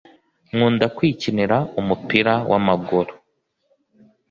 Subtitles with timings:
[0.47, 3.13] Kunda kwikinira umupira w’amaguru